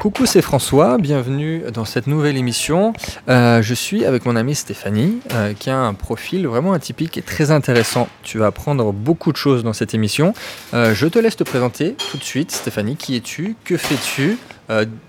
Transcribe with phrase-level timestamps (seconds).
[0.00, 2.94] Coucou, c'est François, bienvenue dans cette nouvelle émission.
[3.28, 7.22] Euh, je suis avec mon amie Stéphanie, euh, qui a un profil vraiment atypique et
[7.22, 8.08] très intéressant.
[8.22, 10.32] Tu vas apprendre beaucoup de choses dans cette émission.
[10.72, 12.50] Euh, je te laisse te présenter tout de suite.
[12.50, 13.56] Stéphanie, qui es-tu?
[13.62, 14.38] Que fais-tu?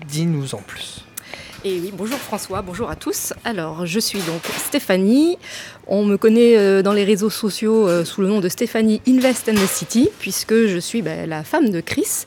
[0.08, 1.06] Dis-nous en plus.
[1.64, 3.32] Et oui, bonjour François, bonjour à tous.
[3.44, 5.38] Alors, je suis donc Stéphanie.
[5.86, 9.68] On me connaît dans les réseaux sociaux sous le nom de Stéphanie Invest in the
[9.68, 12.24] City, puisque je suis bah, la femme de Chris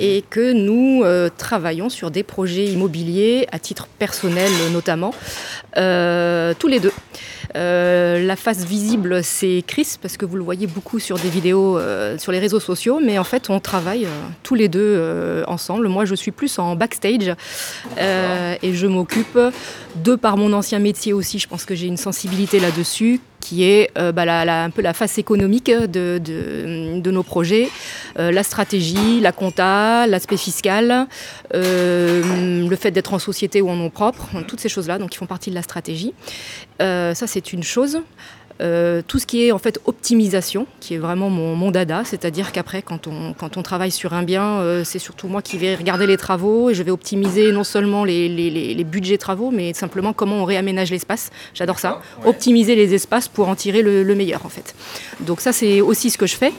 [0.00, 5.14] et que nous euh, travaillons sur des projets immobiliers à titre personnel notamment,
[5.76, 6.92] euh, tous les deux.
[7.56, 11.78] Euh, la face visible, c'est Chris, parce que vous le voyez beaucoup sur des vidéos
[12.18, 14.06] sur les réseaux sociaux, mais en fait, on travaille
[14.42, 15.88] tous les deux ensemble.
[15.88, 17.34] Moi, je suis plus en backstage
[17.98, 19.38] et je m'occupe,
[19.96, 23.90] de par mon ancien métier aussi, je pense que j'ai une sensibilité là-dessus, qui est
[23.98, 27.68] euh, bah, un peu la face économique de, de, nos projets,
[28.18, 31.06] euh, la stratégie, la compta, l'aspect fiscal,
[31.52, 35.18] euh, le fait d'être en société ou en nom propre, toutes ces choses-là, donc qui
[35.18, 36.14] font partie de la stratégie.
[36.80, 38.00] ça, c'est une chose.
[38.60, 42.52] Euh, tout ce qui est en fait optimisation, qui est vraiment mon, mon dada, c'est-à-dire
[42.52, 45.74] qu'après, quand on, quand on travaille sur un bien, euh, c'est surtout moi qui vais
[45.74, 49.72] regarder les travaux et je vais optimiser non seulement les, les, les budgets travaux, mais
[49.74, 51.30] simplement comment on réaménage l'espace.
[51.52, 52.00] J'adore ça.
[52.24, 54.74] Optimiser les espaces pour en tirer le, meilleur, en fait.
[55.20, 56.52] Donc ça, c'est aussi ce que je fais.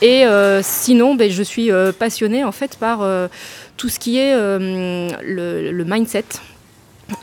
[0.00, 3.06] Et euh, sinon, ben, je suis passionnée en fait par
[3.76, 6.24] tout ce qui est le, le mindset,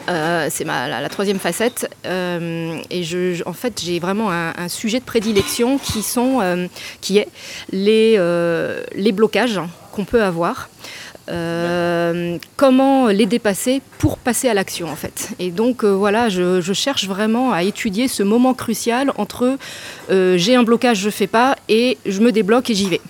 [0.10, 1.90] euh, c'est la, troisième facette.
[2.06, 3.04] Euh, et
[3.46, 6.68] en fait, j'ai vraiment un, sujet de prédilection qui, euh,
[7.12, 7.28] est
[7.72, 8.18] les,
[8.96, 9.60] les blocages
[9.92, 10.70] qu'on peut avoir.
[12.58, 15.30] comment les dépasser pour passer à l'action en fait.
[15.40, 19.58] Et donc voilà, je, cherche vraiment à étudier ce moment crucial entre
[20.10, 23.02] j'ai un blocage, je fais pas, et je me débloque et j'y vais.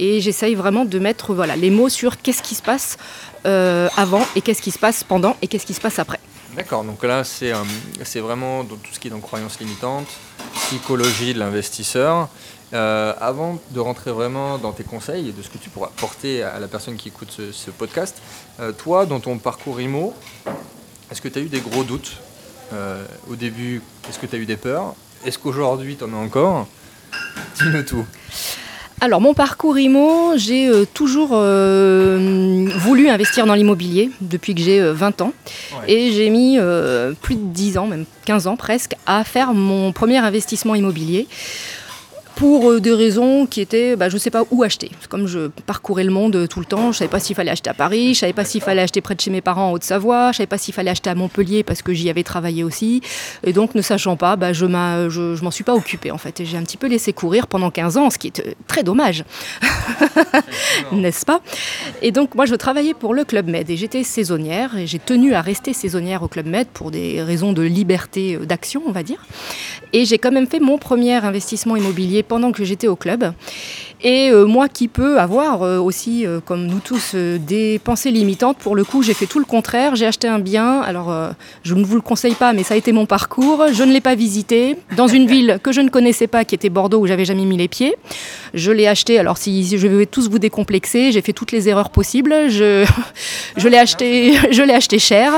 [0.00, 2.96] Et j'essaye vraiment de mettre voilà, les mots sur qu'est-ce qui se passe
[3.46, 6.20] euh, avant et qu'est-ce qui se passe pendant et qu'est-ce qui se passe après.
[6.56, 10.08] D'accord, donc là c'est euh, vraiment tout ce qui est dans croyances limitantes,
[10.54, 12.28] psychologie de l'investisseur.
[12.74, 16.42] Euh, avant de rentrer vraiment dans tes conseils et de ce que tu pourras porter
[16.42, 18.20] à la personne qui écoute ce, podcast,
[18.76, 20.12] toi, dans ton parcours IMO,
[21.10, 22.18] est-ce que tu as eu des gros doutes
[23.30, 23.80] au début?
[24.08, 24.94] Est-ce que tu as eu des peurs?
[25.24, 26.66] Est-ce qu'aujourd'hui tu en as encore?
[27.58, 28.04] Dis-nous tout.
[29.00, 34.80] Alors mon parcours IMO, j'ai euh, toujours euh, voulu investir dans l'immobilier depuis que j'ai
[34.80, 35.32] 20 euh, ans.
[35.86, 36.58] Et j'ai mis
[37.22, 41.28] plus de 10 ans, même 15 ans presque, à faire mon premier investissement immobilier
[42.38, 44.92] pour euh, des raisons qui étaient, bah, je ne sais pas où acheter.
[45.08, 47.68] Comme je parcourais le monde tout le temps, je ne savais pas s'il fallait acheter
[47.68, 49.72] à Paris, je ne savais pas s'il fallait acheter près de chez mes parents en
[49.72, 52.62] Haute-Savoie, je ne savais pas s'il fallait acheter à Montpellier parce que j'y avais travaillé
[52.62, 53.02] aussi.
[53.42, 56.38] Et donc, ne sachant pas, bah, je ne m'en suis pas occupée en fait.
[56.38, 58.84] Et j'ai un petit peu laissé courir pendant 15 ans, ce qui est euh, très
[58.84, 59.24] dommage,
[60.92, 61.40] n'est-ce pas?
[62.02, 65.34] Et donc, moi, je travaillais pour le Club Med et j'étais saisonnière et j'ai tenu
[65.34, 69.02] à rester saisonnière au Club Med pour des raisons de liberté euh, d'action, on va
[69.02, 69.26] dire.
[69.92, 73.32] Et j'ai quand même fait mon premier investissement immobilier pendant que j'étais au club.
[74.00, 78.58] Et euh, moi qui peux avoir euh, aussi, euh, comme nous tous, des pensées limitantes,
[78.58, 79.96] pour le coup, j'ai fait tout le contraire.
[79.96, 80.80] J'ai acheté un bien.
[80.80, 81.12] Alors,
[81.64, 83.66] je ne vous le conseille pas, mais ça a été mon parcours.
[83.72, 84.76] Je ne l'ai pas visité.
[84.96, 87.56] Dans une ville que je ne connaissais pas, qui était Bordeaux, où j'avais jamais mis
[87.56, 87.94] les pieds.
[88.54, 89.18] Je l'ai acheté.
[89.18, 92.34] Alors, si je vais tous vous décomplexer, j'ai fait toutes les erreurs possibles.
[92.48, 92.86] Je,
[93.56, 95.32] je l'ai acheté, je l'ai acheté cher.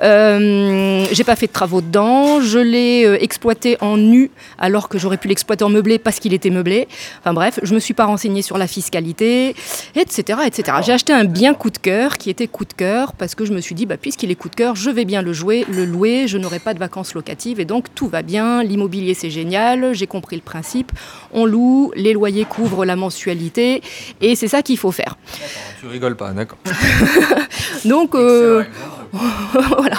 [0.00, 2.40] j'ai pas fait de travaux dedans.
[2.40, 6.50] Je l'ai exploité en nu, alors que j'aurais pu l'exploiter en meublé parce qu'il était
[6.50, 6.88] meublé.
[7.20, 9.56] Enfin bref, je me suis pas renseignée sur la fiscalité,
[9.96, 10.40] etc.
[10.46, 10.78] etc.
[10.86, 13.52] J'ai acheté un bien coup de cœur qui était coup de cœur parce que je
[13.52, 15.84] me suis dit, bah, puisqu'il est coup de cœur, je vais bien le jouer, le
[15.84, 19.94] louer, je n'aurai pas de vacances locatives et donc tout va bien, l'immobilier c'est génial,
[19.94, 20.92] j'ai compris le principe,
[21.32, 23.82] on loue, les loyers couvrent la mensualité
[24.20, 25.16] et c'est ça qu'il faut faire.
[25.80, 26.58] Tu rigoles pas, d'accord.
[27.84, 28.62] donc, euh,
[29.52, 29.96] voilà.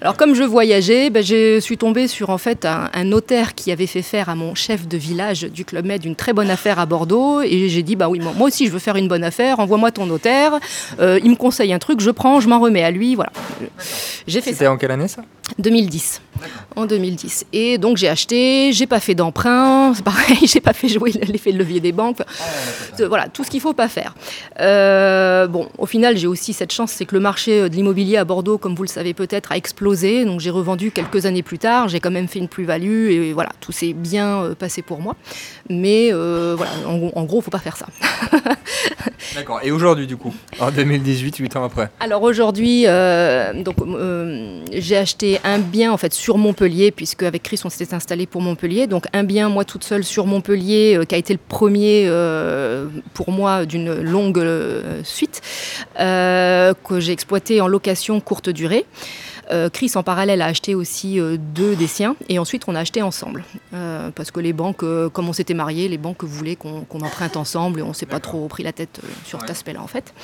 [0.00, 3.86] Alors comme je voyageais, ben, je suis tombée sur en fait un, notaire qui avait
[3.86, 6.86] fait faire à mon chef de village du Club Med une très bonne affaire à
[6.86, 9.90] Bordeaux et j'ai dit bah oui moi aussi je veux faire une bonne affaire, envoie-moi
[9.90, 10.58] ton notaire,
[11.00, 13.32] euh, il me conseille un truc, je prends, je m'en remets à lui, voilà.
[14.26, 15.22] J'ai fait C'était en quelle année ça?
[15.58, 16.20] 2010.
[16.74, 17.46] En 2010.
[17.52, 21.52] Et donc j'ai acheté, j'ai pas fait d'emprunt, c'est pareil, j'ai pas fait jouer l'effet
[21.52, 22.18] de levier des banques.
[22.20, 24.14] Ah, voilà, tout ce qu'il faut pas faire.
[24.60, 28.24] Euh, bon, au final, j'ai aussi cette chance, c'est que le marché de l'immobilier à
[28.24, 30.24] Bordeaux, comme vous le savez peut-être, a explosé.
[30.24, 33.50] Donc j'ai revendu quelques années plus tard, j'ai quand même fait une plus-value et voilà,
[33.60, 35.16] tout s'est bien euh, passé pour moi.
[35.70, 37.86] Mais euh, voilà, en, en, gros, faut pas faire ça.
[39.34, 39.60] D'accord.
[39.62, 41.90] Et aujourd'hui, du coup, en 2018, 8 ans après?
[42.00, 43.76] Alors aujourd'hui, donc
[44.72, 48.42] j'ai acheté un bien en fait sur Montpellier, puisque avec Chris on s'était installé pour
[48.42, 48.86] Montpellier.
[48.86, 52.10] Donc un bien moi toute seule sur Montpellier, qui a été le premier
[53.14, 54.44] pour moi d'une longue
[55.04, 55.40] suite,
[55.96, 58.84] que j'ai exploité en location courte durée.
[59.50, 62.80] Euh, Chris, en parallèle, a acheté aussi euh, deux des siens et ensuite on a
[62.80, 63.44] acheté ensemble.
[63.74, 67.80] Euh, parce que les banques, comme on s'était mariés, les banques voulaient qu'on emprunte ensemble
[67.80, 70.14] et on ne s'est pas trop pris la tête sur cet aspect-là en fait.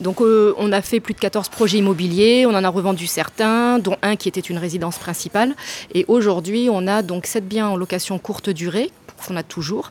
[0.00, 3.96] Donc on a fait plus de 14 projets immobiliers, on en a revendu certains, dont
[4.02, 5.54] un qui était une résidence principale.
[5.94, 8.90] Et aujourd'hui, on a donc 7 biens en location courte durée,
[9.26, 9.90] qu'on a toujours,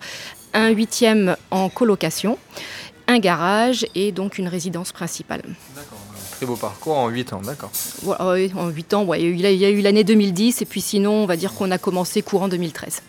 [0.54, 2.38] un huitième en colocation,
[3.08, 5.44] un garage et donc une résidence principale.
[5.76, 5.97] D'accord
[6.38, 7.72] très beau parcours en 8 ans, d'accord.
[8.04, 9.22] Oui, en 8 ans, ouais.
[9.22, 12.22] il, y a, eu l'année 2010 et puis sinon, on va dire qu'on a commencé
[12.22, 13.02] courant 2013.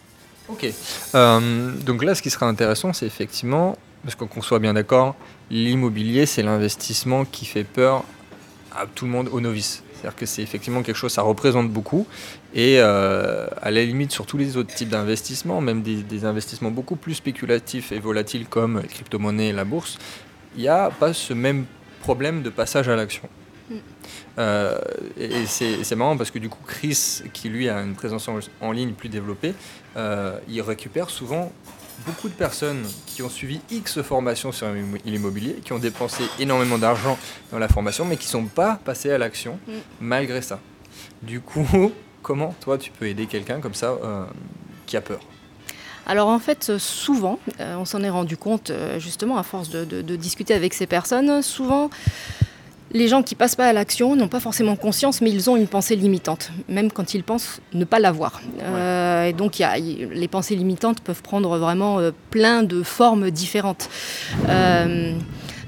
[0.49, 0.67] Ok.
[1.15, 5.15] Euh, donc là, ce qui sera intéressant, c'est effectivement, parce qu'on soit bien d'accord,
[5.51, 8.03] l'immobilier, c'est l'investissement qui fait peur
[8.75, 9.83] à tout le monde, aux novices.
[9.93, 12.07] C'est-à-dire que c'est effectivement quelque chose, ça représente beaucoup.
[12.55, 16.71] Et euh, à la limite, sur tous les autres types d'investissements, même des, des, investissements
[16.71, 19.99] beaucoup plus spéculatifs et volatiles comme les crypto-monnaies et la bourse,
[20.57, 21.67] il n'y a pas ce même
[22.01, 23.29] problème de passage à l'action.
[23.71, 23.75] Mm.
[24.39, 24.79] Euh,
[25.19, 28.29] et c'est marrant parce que du coup, Chris, qui lui a une présence
[28.61, 29.55] en, ligne plus développée,
[29.97, 31.53] euh, il récupère souvent
[32.07, 34.69] beaucoup de personnes qui ont suivi X formations sur
[35.05, 37.19] l'immobilier, qui ont dépensé énormément d'argent
[37.51, 39.73] dans la formation, mais qui ne sont pas passés à l'action mm.
[40.01, 40.61] malgré ça.
[41.23, 41.93] Du coup,
[42.23, 44.25] comment toi tu peux aider quelqu'un comme ça euh,
[44.87, 45.21] qui a peur?
[46.09, 50.17] Alors en fait, souvent, euh, on s'en est rendu compte euh, justement à force de,
[50.17, 51.91] discuter avec ces personnes, souvent
[52.93, 55.67] les gens qui passent pas à l'action n'ont pas forcément conscience, mais ils ont une
[55.67, 58.41] pensée limitante, même quand ils pensent ne pas l'avoir.
[58.63, 61.99] Euh, et donc, les pensées limitantes peuvent prendre vraiment
[62.31, 63.91] plein de formes différentes.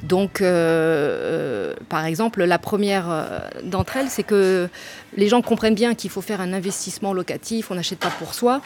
[0.03, 4.69] Donc, euh, euh, par exemple, la première euh, d'entre elles, c'est que
[5.17, 8.61] les gens comprennent bien qu'il faut faire un investissement locatif, on n'achète pas pour soi.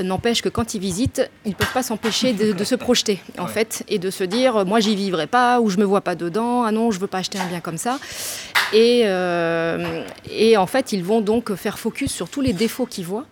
[0.00, 3.82] N'empêche que quand ils visitent, ils ne peuvent pas s'empêcher de, se projeter, en fait,
[3.88, 6.72] et de se dire, moi, j'y vivrai pas, ou je me vois pas dedans, ah
[6.72, 7.98] non, je veux pas acheter un bien comme ça.
[8.74, 9.06] Et,
[10.30, 13.26] et en fait, ils vont donc faire focus sur tous les défauts qu'ils voient.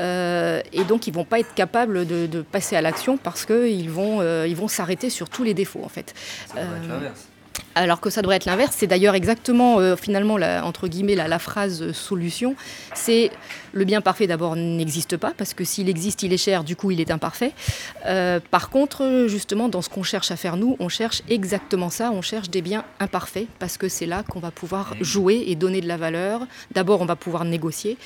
[0.00, 4.20] Euh, et donc, ils vont pas être capables de, passer à l'action parce qu'ils vont,
[4.20, 6.14] euh, ils vont s'arrêter sur tous les défauts, en fait.
[6.46, 7.28] Ça l'inverse
[7.76, 8.74] alors que ça devrait être l'inverse.
[8.76, 12.56] C'est d'ailleurs exactement, euh, finalement, la, entre guillemets, la, phrase solution.
[12.94, 13.30] C'est
[13.74, 16.90] le bien parfait d'abord n'existe pas, parce que s'il existe, il est cher, du coup,
[16.90, 17.52] il est imparfait.
[18.06, 22.10] Euh, par contre, justement, dans ce qu'on cherche à faire, nous, on cherche exactement ça.
[22.10, 25.82] On cherche des biens imparfaits, parce que c'est là qu'on va pouvoir jouer et donner
[25.82, 26.46] de la valeur.
[26.72, 27.98] D'abord, on va pouvoir négocier,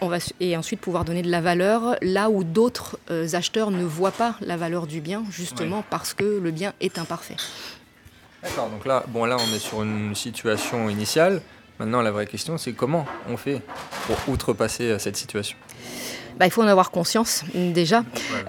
[0.00, 3.84] on va, et ensuite pouvoir donner de la valeur là où d'autres euh, acheteurs ne
[3.84, 7.36] voient pas la valeur du bien, justement parce que le bien est imparfait.
[8.42, 11.40] D'accord, donc là, bon, là, on est sur une situation initiale.
[11.78, 13.62] Maintenant, la vraie question, c'est comment on fait
[14.06, 15.56] pour outrepasser euh, cette situation?
[16.38, 18.04] Bah, il faut en avoir conscience déjà.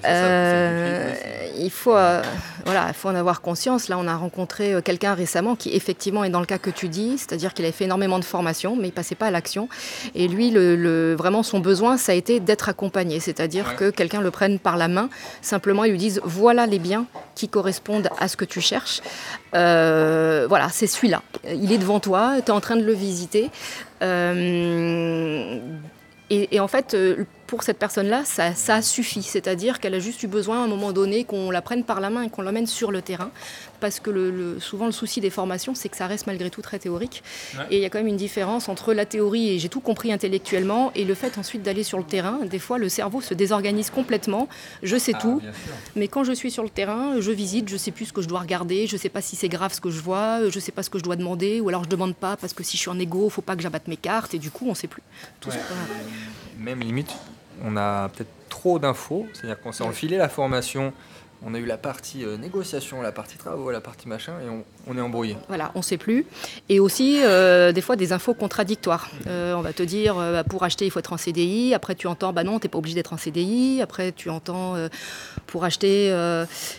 [0.05, 1.13] Euh,
[1.57, 2.21] il faut, euh,
[2.65, 3.89] voilà, il faut en avoir conscience.
[3.89, 7.17] Là, on a rencontré quelqu'un récemment qui effectivement est dans le cas que tu dis,
[7.17, 9.69] c'est-à-dire qu'il avait fait énormément de formation, mais il passait pas à l'action.
[10.15, 14.31] Et lui, le, vraiment son besoin, ça a été d'être accompagné, c'est-à-dire que quelqu'un le
[14.31, 15.09] prenne par la main,
[15.41, 19.01] simplement, il lui dise voilà les biens qui correspondent à ce que tu cherches.
[19.55, 21.21] Euh, voilà, c'est celui-là.
[21.47, 23.49] Il est devant toi, tu es en train de le visiter.
[24.01, 25.59] Euh,
[26.29, 29.23] et, en fait, euh, pour cette personne-là, ça, ça suffit.
[29.23, 32.09] C'est-à-dire qu'elle a juste eu besoin à un moment donné qu'on la prenne par la
[32.09, 33.31] main et qu'on l'emmène sur le terrain.
[33.79, 36.79] Parce que le, souvent, le souci des formations, c'est que ça reste malgré tout très
[36.79, 37.21] théorique.
[37.69, 40.13] Et il y a quand même une différence entre la théorie et j'ai tout compris
[40.13, 42.39] intellectuellement et le fait ensuite d'aller sur le terrain.
[42.45, 44.47] Des fois, le cerveau se désorganise complètement.
[44.83, 45.41] Je sais ah, tout.
[45.95, 48.27] Mais quand je suis sur le terrain, je visite, je sais plus ce que je
[48.27, 50.83] dois regarder, je sais pas si c'est grave ce que je vois, je sais pas
[50.83, 52.89] ce que je dois demander, ou alors je demande pas parce que si je suis
[52.89, 55.03] en égo, faut pas que j'abatte mes cartes et du coup, on sait plus.
[55.41, 55.49] Tout
[56.59, 57.15] Même limite,
[57.63, 60.93] on a peut-être trop d'infos, c'est-à-dire qu'on s'est enfilé la formation
[61.45, 64.49] on a eu la partie euh, négociation, la partie travaux, la partie machin, et
[64.87, 65.35] on, est embrouillé.
[65.47, 66.25] Voilà, on ne sait plus.
[66.69, 69.09] Et aussi, euh, des fois, des infos contradictoires.
[69.27, 71.73] Euh, on va te dire, bah, pour acheter, il faut être en CDI.
[71.73, 73.81] Après, tu entends, bah non, tu n'es pas obligé d'être en CDI.
[73.81, 74.75] Après, tu entends,
[75.47, 76.07] pour acheter,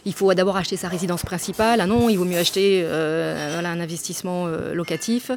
[0.04, 1.80] il faut d'abord acheter sa résidence principale.
[1.80, 5.30] Ah non, il vaut mieux acheter un investissement locatif.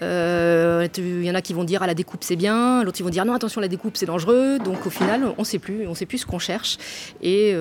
[0.00, 2.82] Il y en a qui vont dire, ah, la découpe, c'est bien.
[2.84, 4.58] L'autre, ils vont dire, non, attention, la découpe, c'est dangereux.
[4.58, 5.86] Donc, au final, on ne sait plus.
[5.86, 6.78] On ne sait plus ce qu'on cherche.
[7.22, 7.52] Et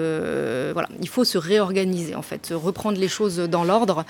[0.73, 4.05] voilà, il il faut se réorganiser en fait, reprendre les choses dans l'ordre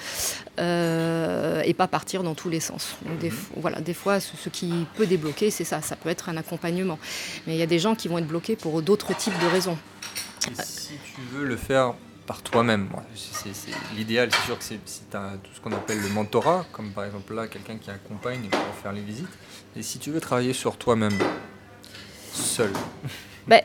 [0.60, 2.98] euh, et pas partir dans tous les sens.
[3.20, 3.38] des, mhm.
[3.58, 7.00] voilà, des fois, ce, qui peut débloquer, c'est ça, ça peut être un accompagnement.
[7.48, 9.78] Mais il y a des gens qui vont être bloqués pour d'autres types de raisons.
[10.64, 11.94] si tu veux le faire
[12.28, 12.90] par toi-même,
[13.98, 16.92] l'idéal, c'est sûr que c'est si tu as tout ce qu'on appelle le mentorat, comme
[16.92, 19.26] par exemple là, quelqu'un qui accompagne pour faire les visites.
[19.76, 21.18] Et si tu veux travailler sur toi-même,
[22.32, 22.72] seul
[23.48, 23.62] ben,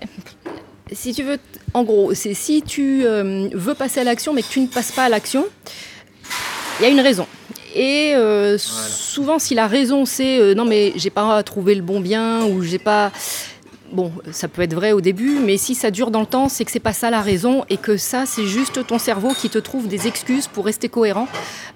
[0.92, 1.38] Si tu veux,
[1.72, 4.92] en gros, c'est si tu euh, veux passer à l'action mais que tu ne passes
[4.92, 5.46] pas à l'action,
[6.78, 7.26] il y a une raison.
[7.74, 12.00] Et euh, souvent, si la raison c'est euh, non mais j'ai pas trouvé le bon
[12.00, 13.12] bien ou j'ai pas
[13.94, 16.64] Bon, ça peut être vrai au début, mais si ça dure dans le temps, c'est
[16.64, 19.58] que c'est pas ça la raison et que ça, c'est juste ton cerveau qui te
[19.58, 21.28] trouve des excuses pour rester cohérent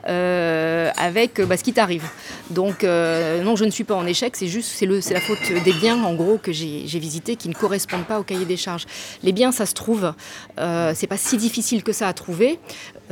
[0.08, 2.02] euh, avec bah, ce qui t'arrive.
[2.50, 5.72] Donc, euh, non, je ne suis pas en échec, c'est juste c'est la faute des
[5.72, 8.86] biens, en gros, que j'ai visités qui ne correspondent pas au cahier des charges.
[9.22, 10.12] Les biens, ça se trouve,
[10.58, 12.58] euh, c'est pas si difficile que ça à trouver,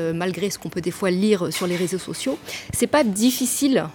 [0.00, 2.40] euh, malgré ce qu'on peut des fois lire sur les réseaux sociaux.
[2.75, 3.86] C'est pas difficile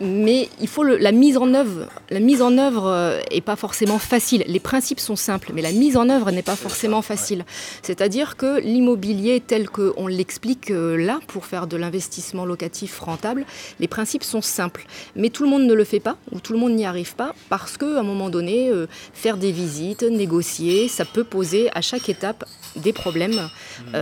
[0.00, 1.88] mais il faut la mise en œuvre.
[2.10, 4.44] La mise en œuvre n'est euh, pas forcément facile.
[4.46, 7.44] Les principes sont simples, mais la mise en œuvre n'est pas forcément facile.
[7.82, 13.44] C'est-à-dire que l'immobilier tel qu'on l'explique euh, là, pour faire de l'investissement locatif rentable,
[13.80, 14.86] les principes sont simples.
[15.16, 17.34] Mais tout le monde ne le fait pas, ou tout le monde n'y arrive pas,
[17.48, 22.08] parce qu'à un moment donné, euh, faire des visites, négocier, ça peut poser à chaque
[22.08, 22.44] étape
[22.76, 23.48] des problèmes,
[23.88, 23.92] mmh.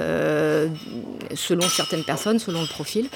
[1.34, 3.08] selon certaines personnes, selon le profil.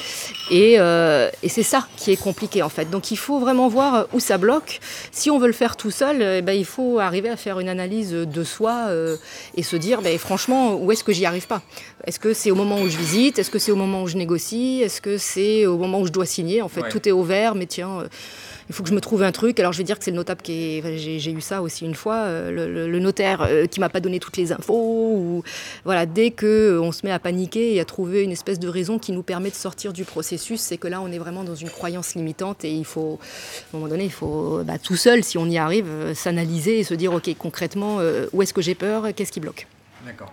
[0.50, 2.90] Et, et c'est ça qui est compliqué fait.
[2.90, 4.80] Donc il faut vraiment voir où ça bloque.
[5.12, 7.68] Si on veut le faire tout seul, eh ben, il faut arriver à faire une
[7.68, 9.16] analyse de soi euh,
[9.56, 11.62] et se dire ben, franchement où est-ce que j'y arrive pas?
[12.06, 13.38] Est-ce que c'est au moment où je visite?
[13.38, 14.80] Est-ce que c'est au moment où je négocie?
[14.82, 16.62] Est-ce que c'est au moment où je dois signer?
[16.62, 18.00] En fait, tout est ouvert, mais tiens.
[18.00, 18.08] Euh,
[18.70, 19.58] il faut que je me trouve un truc.
[19.58, 20.96] Alors je vais dire que c'est le notable qui est.
[20.96, 24.36] J'ai eu ça aussi une fois, euh, le, notaire euh, qui m'a pas donné toutes
[24.36, 25.12] les infos.
[25.12, 25.42] Ou,
[25.84, 28.68] voilà, dès que euh, on se met à paniquer et à trouver une espèce de
[28.68, 31.56] raison qui nous permet de sortir du processus, c'est que là on est vraiment dans
[31.56, 35.24] une croyance limitante et il faut, à un moment donné, il faut bah, tout seul,
[35.24, 37.98] si on y arrive, s'analyser et se dire ok concrètement
[38.32, 39.66] où est-ce que j'ai peur, qu'est-ce qui bloque?
[40.04, 40.32] D'accord.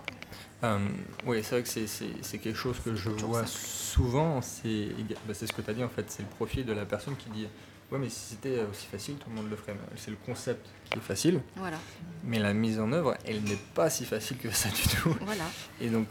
[1.26, 4.36] oui, c'est vrai que c'est quelque chose que je vois souvent.
[4.36, 7.16] Bah, c'est ce que tu as dit en fait, c'est le profil de la personne
[7.16, 7.46] qui dit
[7.90, 9.74] Ouais, mais si c'était aussi facile, tout le monde le ferait.
[9.96, 11.40] C'est le concept qui est facile.
[11.56, 11.78] Voilà.
[12.22, 15.16] Mais la mise en œuvre, elle n'est pas si facile que ça du tout.
[15.22, 15.44] Voilà.
[15.80, 16.08] Et donc,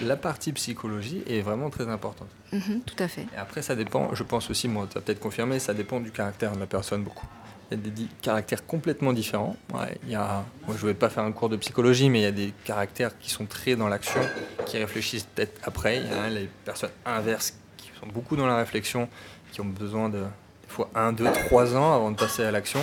[0.00, 2.28] la partie psychologie est vraiment très importante.
[2.52, 3.26] Mhm, tout à fait.
[3.34, 6.10] Et après, ça dépend, je pense aussi, moi, tu as peut-être confirmé, ça dépend du
[6.10, 7.26] caractère de la personne beaucoup.
[7.70, 9.56] Il y a des caractères complètement différents.
[9.74, 12.20] Ouais, il y a, moi, je ne vais pas faire un cours de psychologie, mais
[12.20, 14.20] il y a des caractères qui sont très dans l'action,
[14.66, 15.96] qui réfléchissent peut-être après.
[15.98, 19.08] Il y a les personnes inverses qui sont beaucoup dans la réflexion,
[19.50, 20.22] qui ont besoin de
[20.68, 22.80] faut un, deux, trois ans avant de passer à l'action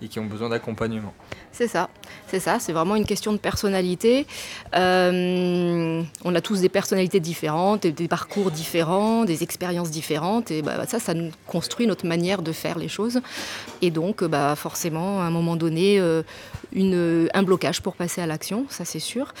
[0.00, 1.14] et qui ont besoin d'accompagnement.
[1.56, 1.88] C'est ça,
[2.26, 4.26] c'est ça, c'est vraiment une question de personnalité.
[4.74, 10.84] Euh, on a tous des personnalités différentes, des parcours différents, des expériences différentes, et bah,
[10.86, 11.14] ça, ça
[11.46, 13.22] construit notre manière de faire les choses.
[13.80, 16.22] Et donc, bah, forcément, à un moment donné, euh,
[16.74, 19.32] une, un blocage pour passer à l'action, ça c'est sûr.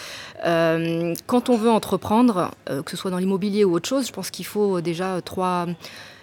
[0.46, 4.30] Euh, quand on veut entreprendre, que ce soit dans l'immobilier ou autre chose, je pense
[4.30, 5.66] qu'il faut déjà trois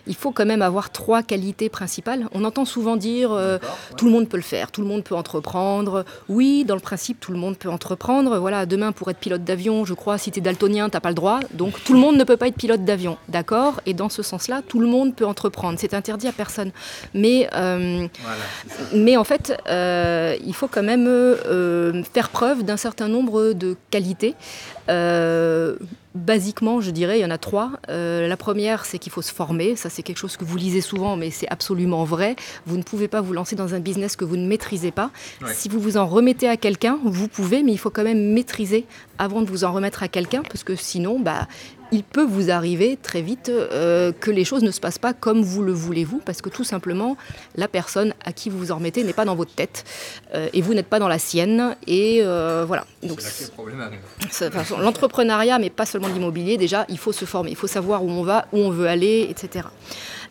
[0.07, 2.27] il faut quand même avoir trois qualités principales.
[2.33, 3.57] On entend souvent dire euh,
[3.97, 5.82] tout le monde peut le faire, tout le monde peut entreprendre.
[6.29, 8.37] Oui, dans le principe, tout le monde peut entreprendre.
[8.37, 11.09] Voilà, demain, pour être pilote d'avion, je crois, si tu es daltonien, tu n'as pas
[11.09, 11.39] le droit.
[11.53, 13.17] Donc tout le monde ne peut pas être pilote d'avion.
[13.29, 13.81] D'accord?
[13.85, 15.77] Et dans ce sens-là, tout le monde peut entreprendre.
[15.79, 16.71] C'est interdit à personne.
[17.13, 18.07] Mais, euh,
[18.93, 21.09] mais en fait, euh, il faut quand même
[22.13, 24.35] faire preuve d'un certain nombre de qualités.
[26.15, 27.71] Basiquement, je dirais, il y en a trois.
[27.89, 29.75] Euh, la première, c'est qu'il faut se former.
[29.75, 32.35] Ça, c'est quelque chose que vous lisez souvent, mais c'est absolument vrai.
[32.67, 35.09] Vous ne pouvez pas vous lancer dans un business que vous ne maîtrisez pas.
[35.53, 38.85] Si vous vous en remettez à quelqu'un, vous pouvez, mais il faut quand même maîtriser
[39.17, 41.47] avant de vous en remettre à quelqu'un, parce que sinon, bah,
[41.93, 45.43] il peut vous arriver très vite euh, que les choses ne se passent pas comme
[45.43, 47.15] vous le voulez vous, parce que tout simplement,
[47.55, 49.85] la personne à qui vous vous en remettez n'est pas dans votre tête,
[50.33, 52.85] euh, et vous n'êtes pas dans la sienne, et euh, voilà.
[53.03, 53.21] Donc,
[54.79, 58.23] L'entrepreneuriat, mais pas seulement l'immobilier, déjà, il faut se former, il faut savoir où on
[58.23, 59.67] va, où on veut aller, etc.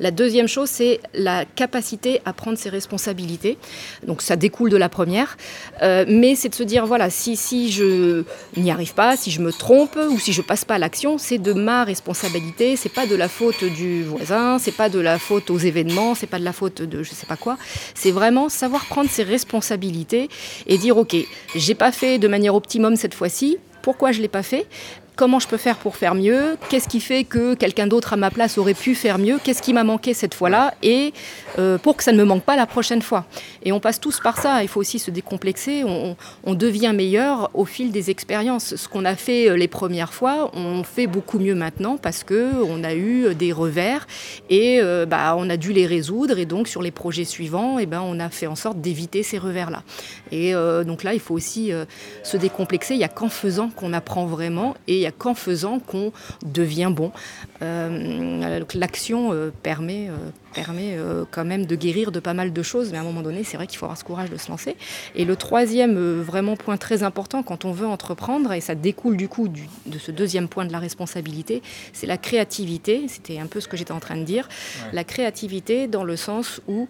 [0.03, 3.57] La deuxième chose, c'est la capacité à prendre ses responsabilités.
[4.05, 5.37] Donc ça découle de la première,
[5.81, 8.25] mais c'est de se dire, voilà, si, si je
[8.57, 11.39] n'y arrive pas, si je me trompe, ou si je passe pas à l'action, c'est
[11.39, 15.51] de ma responsabilité, c'est pas de la faute du voisin, c'est pas de la faute
[15.51, 17.57] aux événements, c'est pas de la faute de je sais pas quoi.
[17.95, 20.29] C'est vraiment savoir prendre ses responsabilités
[20.67, 21.15] et dire ok,
[21.55, 23.59] j'ai pas fait de manière optimum cette fois-ci.
[23.83, 24.67] Pourquoi je l'ai pas fait?
[25.17, 28.31] Comment je peux faire pour faire mieux, qu'est-ce qui fait que quelqu'un d'autre à ma
[28.31, 31.13] place aurait pu faire mieux, qu'est-ce qui m'a manqué cette fois-là, et
[31.59, 33.27] euh, pour que ça ne me manque pas la prochaine fois.
[33.63, 37.65] Et on passe tous par ça, il faut aussi se décomplexer, on, devient meilleur au
[37.65, 38.77] fil des expériences.
[38.77, 42.85] Ce qu'on a fait euh, les premières fois, on fait beaucoup mieux maintenant parce qu'on
[42.85, 44.07] a eu des revers
[44.51, 47.83] et euh, bah, on a dû les résoudre, et donc sur les projets suivants, et
[47.83, 49.83] eh ben, on a fait en sorte d'éviter ces revers-là.
[50.31, 50.53] Et
[50.87, 51.71] donc là, il faut aussi
[52.23, 55.79] se décomplexer, il n'y a qu'en faisant qu'on apprend vraiment, et n'y a qu'en faisant
[55.79, 56.13] qu'on
[56.45, 57.13] devient bon.
[58.75, 60.11] L'action permet
[60.53, 63.23] permet euh, quand même de guérir de pas mal de choses, mais à un moment
[63.23, 64.77] donné, c'est vrai qu'il faut avoir ce courage de se lancer.
[65.15, 69.17] Et le troisième euh, vraiment point très important quand on veut entreprendre, et ça découle
[69.17, 73.07] du coup de ce deuxième point de la responsabilité, c'est la créativité.
[73.09, 74.49] C'était un peu ce que j'étais en train de dire.
[74.93, 76.89] La créativité dans le sens où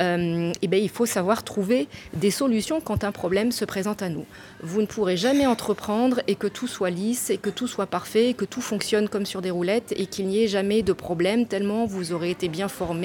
[0.00, 4.08] euh, eh ben, il faut savoir trouver des solutions quand un problème se présente à
[4.08, 4.26] nous.
[4.62, 8.30] Vous ne pourrez jamais entreprendre et que tout soit lisse, et que tout soit parfait,
[8.30, 11.46] et que tout fonctionne comme sur des roulettes, et qu'il n'y ait jamais de problème,
[11.46, 13.03] tellement vous aurez été bien formé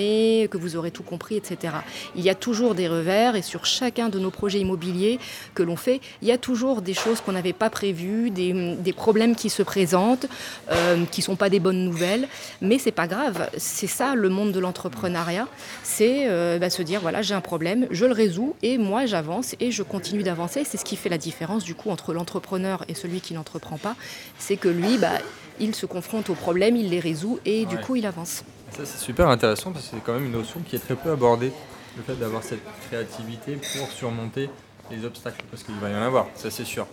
[0.49, 1.73] que vous aurez tout compris, etc.
[2.15, 5.19] Il y a toujours des revers et sur chacun de nos projets immobiliers
[5.53, 9.35] que l'on fait, il y a toujours des choses qu'on n'avait pas prévues, des, problèmes
[9.35, 10.25] qui se présentent,
[10.71, 12.27] euh, qui ne sont pas des bonnes nouvelles,
[12.61, 13.49] mais c'est pas grave.
[13.57, 15.47] C'est ça le monde de l'entrepreneuriat,
[15.83, 19.55] c'est euh, bah, se dire voilà j'ai un problème, je le résous et moi j'avance
[19.59, 20.63] et je continue d'avancer.
[20.65, 23.95] C'est ce qui fait la différence du coup entre l'entrepreneur et celui qui n'entreprend pas,
[24.37, 25.19] c'est que lui bah,
[25.59, 28.43] il se confronte aux problèmes, il les résout et du coup il avance.
[28.71, 31.11] Ça c'est super intéressant parce que c'est quand même une notion qui est très peu
[31.11, 31.51] abordée,
[31.97, 34.49] le fait d'avoir cette créativité pour surmonter
[34.91, 36.87] les obstacles, parce qu'il va y en avoir, ça c'est sûr.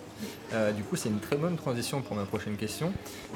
[0.53, 2.93] Euh, du coup c'est une très bonne transition pour ma prochaine question.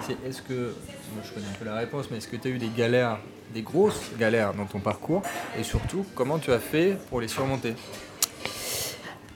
[0.06, 0.74] C'est est-ce que,
[1.14, 3.18] moi je connais un peu la réponse, mais est-ce que tu as eu des galères,
[3.54, 5.22] des grosses galères dans ton parcours?
[5.58, 7.74] Et surtout comment tu as fait pour les surmonter?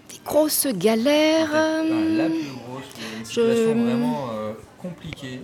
[0.09, 2.85] Des grosses galères La plus grosse,
[3.19, 5.41] une situation vraiment euh, compliquée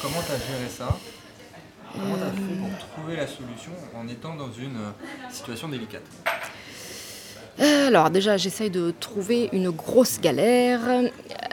[0.00, 0.98] Comment tu as géré ça?
[1.94, 6.02] Comment tu as fait pour trouver la solution en étant dans une euh, situation délicate?
[7.60, 10.80] Euh, alors déjà, j'essaye de trouver une grosse galère.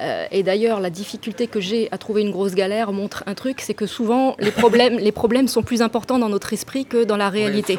[0.01, 3.61] Euh, et d'ailleurs, la difficulté que j'ai à trouver une grosse galère montre un truc,
[3.61, 7.17] c'est que souvent, les problèmes, les problèmes sont plus importants dans notre esprit que dans
[7.17, 7.77] la réalité.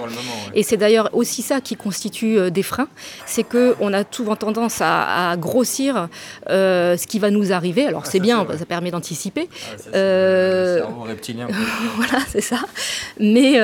[0.54, 2.88] Et c'est d'ailleurs aussi ça qui constitue euh, des freins,
[3.26, 6.08] c'est qu'on a souvent tendance à, grossir
[6.48, 7.86] ce qui va nous arriver.
[7.86, 9.48] Alors ah, c'est bien, ça permet d'anticiper.
[9.52, 10.82] Ah, euh...
[11.06, 11.48] reptilien.
[11.96, 12.60] voilà, c'est ça.
[13.18, 13.58] Mais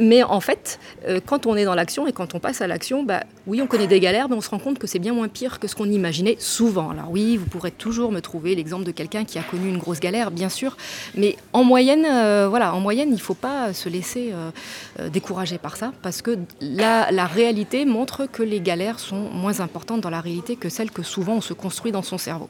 [0.00, 3.02] mais en fait, euh, quand on est dans l'action et quand on passe à l'action,
[3.02, 5.28] bah, oui, on connaît des galères, mais on se rend compte que c'est bien moins
[5.28, 6.90] pire que ce qu'on imaginait souvent.
[6.90, 10.00] Alors oui, vous pourrez toujours me trouver l'exemple de quelqu'un qui a connu une grosse
[10.00, 10.76] galère, bien sûr,
[11.14, 15.58] mais en moyenne, euh, voilà, en moyenne, il ne faut pas se laisser euh, décourager
[15.58, 20.10] par ça, parce que la, la, réalité montre que les galères sont moins importantes dans
[20.10, 22.48] la réalité que celles que souvent on se construit dans son cerveau.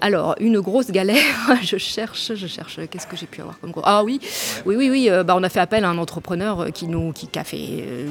[0.00, 1.22] Alors, une grosse galère,
[1.62, 4.20] je cherche, je cherche, qu'est-ce que j'ai pu avoir comme gros Ah oui,
[4.66, 7.28] oui, oui, oui, bah, on a fait appel à un entrepreneur euh, qui, nous, qui,
[7.38, 8.06] a fait euh,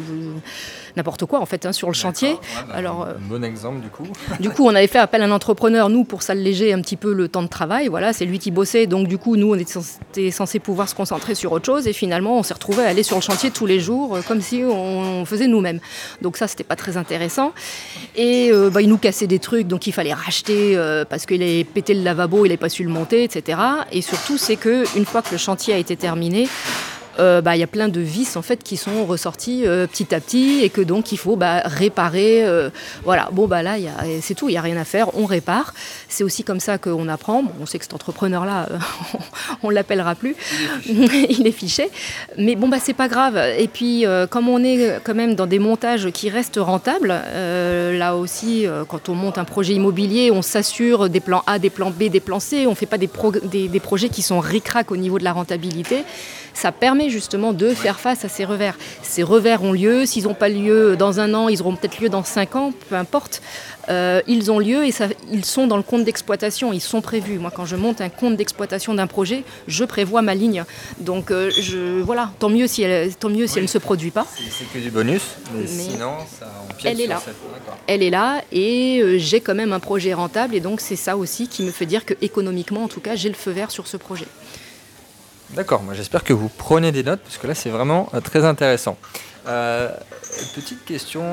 [0.95, 2.35] n'importe quoi en fait hein, sur le chantier.
[2.67, 4.07] Bah, Alors, un bon exemple du coup.
[4.39, 7.13] du coup, on avait fait appel à un entrepreneur, nous, pour s'alléger un petit peu
[7.13, 7.87] le temps de travail.
[7.87, 11.35] Voilà, c'est lui qui bossait, donc du coup, nous, on était censé pouvoir se concentrer
[11.35, 11.87] sur autre chose.
[11.87, 14.63] Et finalement, on s'est retrouvé à aller sur le chantier tous les jours, comme si
[14.63, 15.79] on faisait nous-mêmes.
[16.21, 17.53] Donc ça, c'était pas très intéressant.
[18.15, 20.77] Et bah, il nous cassait des trucs, donc il fallait racheter
[21.09, 23.59] parce qu'il est le lavabo, il n'a pas su le monter, etc.
[23.91, 26.47] Et surtout, c'est qu'une fois que le chantier a été terminé,
[27.21, 30.13] euh, bah, il y a plein de vis en fait qui sont ressortis euh, petit
[30.13, 32.43] à petit et que donc il faut bah, réparer.
[32.43, 32.69] Euh,
[33.03, 33.75] voilà, bon bah là
[34.21, 35.73] c'est tout, il n'y a rien à faire, on répare.
[36.09, 37.43] C'est aussi comme ça qu'on apprend.
[37.61, 38.67] on sait que cet entrepreneur-là,
[39.63, 40.35] on ne l'appellera plus,
[40.85, 41.89] il est fiché.
[42.37, 43.37] Mais bon bah c'est pas grave.
[43.57, 48.65] Et puis comme on est quand même dans des montages qui restent rentables, là aussi
[48.87, 52.19] quand on monte un projet immobilier, on s'assure des plans A, des plans B, des
[52.19, 52.65] plans C.
[52.67, 53.07] On ne fait pas des,
[53.79, 56.03] projets qui sont ric-rac au niveau de la rentabilité.
[56.53, 58.77] Ça permet justement de faire face à ces revers.
[59.03, 62.09] Ces revers ont lieu, s'ils n'ont pas lieu dans un an, ils auront peut-être lieu
[62.09, 63.41] dans cinq ans, peu importe.
[63.89, 67.39] Euh, ils ont lieu et ça, ils sont dans le compte d'exploitation, ils sont prévus.
[67.39, 70.63] Moi, quand je monte un compte d'exploitation d'un projet, je prévois ma ligne.
[70.99, 74.11] Donc, euh, je, voilà, tant mieux si elle, tant mieux si elle ne se produit
[74.11, 74.27] pas.
[74.35, 75.21] C'est que du bonus,
[75.53, 77.21] mais, sinon, ça empiète elle est là.
[77.87, 81.17] Elle est là et euh, j'ai quand même un projet rentable et donc c'est ça
[81.17, 83.87] aussi qui me fait dire que économiquement, en tout cas, j'ai le feu vert sur
[83.87, 84.27] ce projet.
[85.53, 88.45] D'accord, moi j'espère que vous prenez des notes parce que là c'est vraiment euh, très
[88.45, 88.97] intéressant.
[89.47, 89.89] Euh,
[90.55, 91.23] petite question,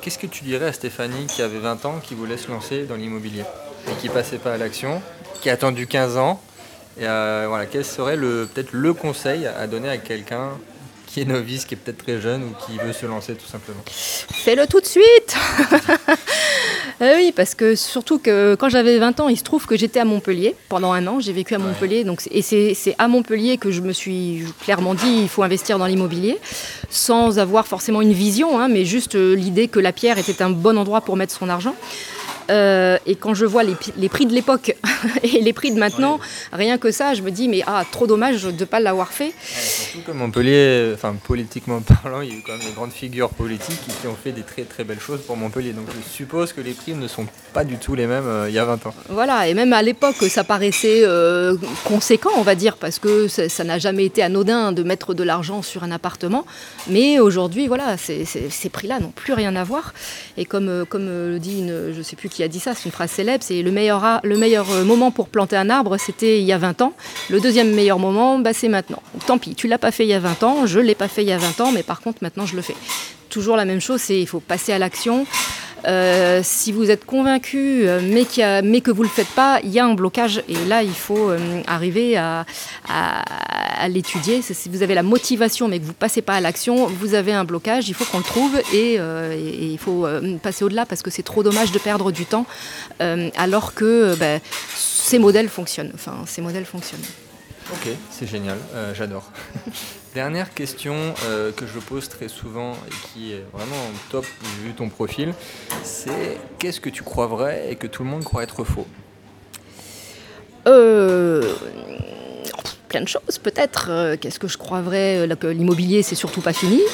[0.00, 2.94] qu'est-ce que tu dirais à Stéphanie qui avait 20 ans, qui voulait se lancer dans
[2.94, 3.42] l'immobilier
[3.88, 5.02] et qui passait pas à l'action,
[5.40, 6.40] qui a attendu 15 ans?
[7.00, 10.50] Et euh, voilà, Quel serait peut-être le conseil à donner à quelqu'un
[11.06, 13.80] qui est novice, qui est peut-être très jeune ou qui veut se lancer tout simplement?
[13.90, 15.36] Fais-le tout de suite
[17.02, 20.00] euh, Oui, parce que surtout que quand j'avais 20 ans, il se trouve que j'étais
[20.00, 21.20] à Montpellier pendant un an.
[21.20, 22.04] J'ai vécu à Montpellier.
[22.04, 25.86] Donc, et c'est à Montpellier que je me suis clairement dit il faut investir dans
[25.86, 26.38] l'immobilier,
[26.90, 30.50] sans avoir forcément une vision, hein, mais juste euh, l'idée que la pierre était un
[30.50, 31.74] bon endroit pour mettre son argent.
[32.48, 33.74] Et quand je vois les,
[34.08, 34.76] prix de l'époque
[35.22, 36.18] et les prix de maintenant,
[36.52, 39.32] rien que ça, je me dis, mais ah, trop dommage de ne pas l'avoir fait.
[39.40, 43.30] surtout comme Montpellier, enfin politiquement parlant, il y a eu quand même des grandes figures
[43.30, 45.72] politiques qui ont fait des très très belles choses pour Montpellier.
[45.72, 48.58] Donc je suppose que les prix ne sont pas du tout les mêmes il y
[48.58, 48.94] a 20 ans.
[49.08, 51.04] Voilà, et même à l'époque, ça paraissait
[51.84, 55.62] conséquent, on va dire, parce que ça n'a jamais été anodin de mettre de l'argent
[55.62, 56.46] sur un appartement.
[56.88, 59.94] Mais aujourd'hui, voilà, ces prix-là n'ont plus rien à voir.
[60.36, 62.60] Et comme, euh, comme euh, le dit, une, je ne sais plus qui a dit
[62.60, 65.70] ça, c'est une phrase célèbre, c'est le meilleur, le meilleur euh, moment pour planter un
[65.70, 66.92] arbre, c'était il y a 20 ans.
[67.30, 69.02] Le deuxième meilleur moment, bah, c'est maintenant.
[69.26, 71.22] tant pis, tu l'as pas fait il y a 20 ans, je l'ai pas fait
[71.22, 72.76] il y a 20 ans, mais par contre maintenant je le fais.
[73.28, 75.26] Toujours la même chose, c'est il faut passer à l'action.
[75.86, 78.24] Euh, si vous êtes convaincu euh, mais,
[78.80, 81.30] que vous ne le faites pas, il y a un blocage et là il faut
[81.30, 82.44] euh, arriver à,
[83.88, 84.42] l'étudier.
[84.42, 87.32] Si vous avez la motivation mais que vous ne passez pas à l'action, vous avez
[87.32, 90.06] un blocage, il faut qu'on le trouve et, il faut
[90.42, 92.44] passer au-delà parce que c'est trop dommage de perdre du temps
[92.98, 94.40] alors que ben,
[94.74, 95.92] ces modèles fonctionnent.
[95.94, 97.04] Enfin, ces modèles fonctionnent.
[97.72, 98.58] Ok, c'est génial,
[98.94, 99.30] j'adore.
[100.14, 103.76] Dernière question euh, que je pose très souvent et qui est vraiment
[104.10, 104.24] top
[104.64, 105.34] vu ton profil,
[105.82, 108.86] c'est qu'est-ce que tu crois vrai et que tout le monde croit être faux?
[110.66, 111.54] Euh,
[112.88, 113.88] plein de choses peut-être.
[113.90, 115.28] Euh, qu'est-ce que je crois vrai?
[115.38, 116.80] Que l'immobilier c'est surtout pas fini.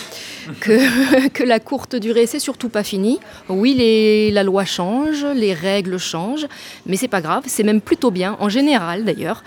[0.60, 3.18] Que, que, la courte durée c'est surtout pas fini.
[3.48, 6.46] Oui, les, la loi change, les règles changent,
[6.84, 9.42] mais c'est pas grave, c'est même plutôt bien, en général d'ailleurs.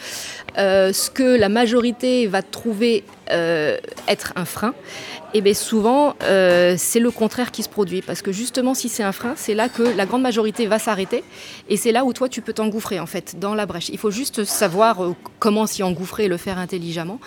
[0.55, 4.73] Ce que la majorité va trouver euh, être un frein,
[5.33, 8.01] et bien souvent euh, c'est le contraire qui se produit.
[8.01, 11.23] Parce que justement, si c'est un frein, c'est là que la grande majorité va s'arrêter,
[11.69, 13.89] et c'est là où toi tu peux t'engouffrer en fait dans la brèche.
[13.89, 17.19] Il faut juste savoir euh, comment s'y engouffrer et le faire intelligemment.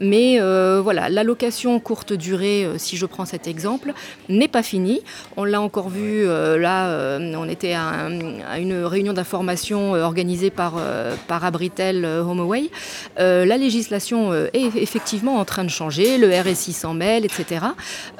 [0.00, 0.38] Mais
[0.80, 3.92] voilà, l'allocation courte durée, si je prends cet exemple,
[4.28, 5.02] n'est pas finie.
[5.36, 8.08] On l'a encore vu là, on était à,
[8.58, 10.74] une réunion d'information organisée par,
[11.26, 12.70] par Abritel HomeAway.
[13.18, 17.66] la législation est effectivement en train de changer, le RSI s'en mêle, etc.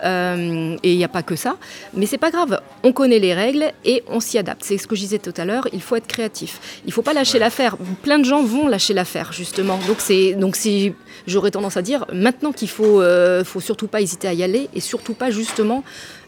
[0.05, 1.57] Euh, et il n'y a pas que ça.
[1.95, 4.65] Mais c'est pas grave, on connaît les règles et on s'y adapte.
[4.65, 6.81] C'est ce que je disais tout à l'heure, il faut être créatif.
[6.85, 7.77] Il ne faut pas lâcher l'affaire.
[8.03, 9.79] Plein de gens vont lâcher l'affaire, justement.
[9.87, 10.93] Donc, c'est, donc si,
[11.27, 14.69] j'aurais tendance à dire maintenant qu'il faut, euh, faut surtout pas hésiter à y aller
[14.75, 15.85] et surtout pas justement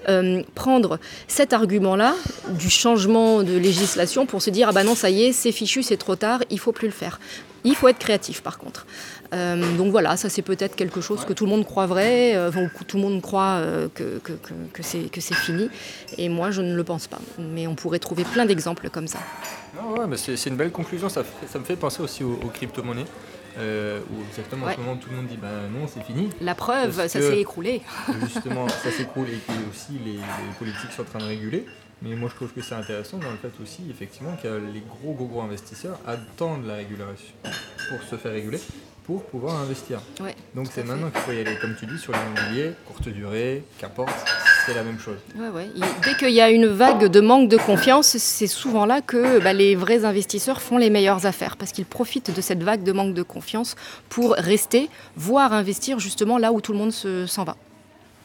[0.09, 2.15] euh, prendre cet argument-là
[2.49, 5.83] du changement de législation pour se dire ah bah non ça y est c'est fichu
[5.83, 7.21] c'est trop tard il faut plus le faire
[7.65, 8.87] il faut être créatif par contre
[9.33, 12.51] euh, donc voilà, ça c'est peut-être quelque chose que tout le monde croit vrai, euh,
[12.87, 14.33] tout le monde croit euh, que, que,
[14.73, 15.71] que, c'est fini.
[16.19, 17.21] Et moi, je ne le pense pas.
[17.39, 19.19] Mais on pourrait trouver plein d'exemples comme ça.
[20.17, 21.09] c'est une belle conclusion.
[21.09, 23.07] Ça, ça, me fait penser aussi aux, crypto-monnaies.
[23.59, 26.31] où exactement en ce moment tout le monde dit bah non c'est fini.
[26.41, 27.83] La preuve, ça s'est écroulé.
[28.23, 31.67] justement, ça s'écroule et que aussi les, les, politiques sont en train de réguler.
[32.03, 35.13] Mais moi je trouve que c'est intéressant dans le fait aussi effectivement que les gros
[35.13, 37.35] gros gros investisseurs attendent la régulation
[37.91, 38.61] pour se faire réguler
[39.11, 40.01] pour pouvoir investir.
[40.55, 44.15] Donc c'est maintenant qu'il faut y aller, comme tu dis, sur l'immobilier, courte durée, qu'importe,
[44.65, 45.17] c'est la même chose.
[46.05, 49.53] Dès qu'il y a une vague de manque de confiance, c'est souvent là que bah,
[49.53, 53.15] les vrais investisseurs font les meilleures affaires, parce qu'ils profitent de cette vague de manque
[53.15, 53.75] de confiance
[54.09, 57.57] pour rester, voire investir justement là où tout le monde s'en va.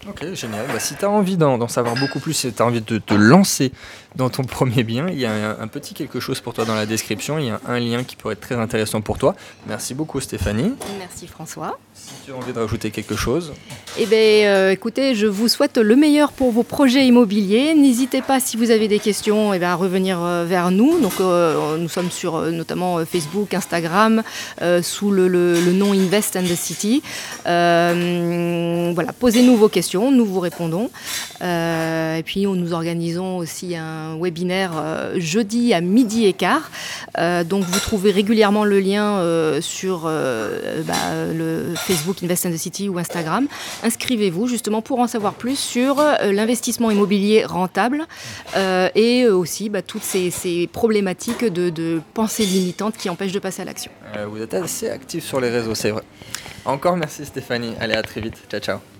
[0.08, 0.67] Ok, génial.
[0.67, 3.13] Bah, si tu as envie d'en savoir beaucoup plus, si tu as envie de te
[3.13, 3.71] lancer
[4.15, 6.86] dans ton premier bien, il y a un, petit quelque chose pour toi dans la
[6.86, 7.39] description.
[7.39, 9.36] Il y a un lien qui pourrait être très intéressant pour toi.
[9.67, 10.73] Merci beaucoup Stéphanie.
[10.99, 11.79] Merci François.
[11.93, 13.53] Si tu as envie de rajouter quelque chose.
[13.97, 17.73] Eh bien, euh, écoutez, je vous souhaite le meilleur pour vos projets immobiliers.
[17.73, 20.99] N'hésitez pas, si vous avez des questions, eh bien, à revenir euh, vers nous.
[20.99, 24.21] Donc, euh, nous sommes sur notamment Facebook, Instagram,
[24.81, 27.01] sous le, le, nom Invest and the City.
[27.45, 30.89] voilà, posez-nous vos questions nous vous répondons.
[31.41, 36.71] Euh, et puis nous organisons aussi un webinaire euh, jeudi à midi et quart.
[37.17, 38.95] Euh, donc vous trouvez régulièrement le lien
[39.62, 40.93] sur bah,
[41.34, 43.48] le Facebook Invest in the City ou Instagram.
[43.84, 48.06] Inscrivez-vous justement pour en savoir plus sur l'investissement immobilier rentable
[48.95, 53.65] et aussi bah, toutes ces, problématiques de, de pensée limitante qui empêchent de passer à
[53.65, 53.91] l'action.
[54.30, 56.04] vous êtes assez actif sur les réseaux, c'est vrai.
[56.65, 57.76] Encore merci Stéphanie.
[57.80, 58.36] Allez, à très vite.
[58.50, 58.94] Ciao, ciao.